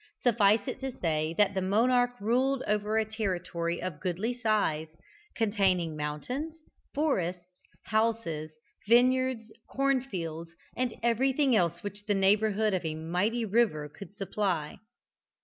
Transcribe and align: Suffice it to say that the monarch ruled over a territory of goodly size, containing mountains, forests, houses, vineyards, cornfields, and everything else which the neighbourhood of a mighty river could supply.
Suffice 0.23 0.67
it 0.67 0.79
to 0.79 0.91
say 0.91 1.35
that 1.37 1.53
the 1.53 1.61
monarch 1.61 2.19
ruled 2.19 2.63
over 2.65 2.97
a 2.97 3.05
territory 3.05 3.79
of 3.79 3.99
goodly 3.99 4.33
size, 4.33 4.87
containing 5.35 5.95
mountains, 5.95 6.55
forests, 6.91 7.61
houses, 7.83 8.49
vineyards, 8.87 9.51
cornfields, 9.69 10.49
and 10.75 10.95
everything 11.03 11.55
else 11.55 11.83
which 11.83 12.07
the 12.07 12.15
neighbourhood 12.15 12.73
of 12.73 12.83
a 12.83 12.95
mighty 12.95 13.45
river 13.45 13.87
could 13.87 14.15
supply. 14.15 14.79